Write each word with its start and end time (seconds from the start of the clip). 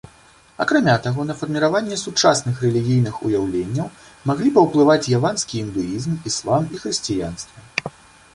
Акрамя 0.63 0.93
таго, 1.07 1.25
на 1.31 1.35
фарміраванне 1.41 1.97
сучасных 2.03 2.55
рэлігійных 2.67 3.19
уяўленняў 3.27 3.87
маглі 4.31 4.55
паўплываць 4.57 5.11
яванскі 5.19 5.55
індуізм, 5.67 6.19
іслам 6.33 6.63
і 6.75 6.83
хрысціянства. 6.83 7.97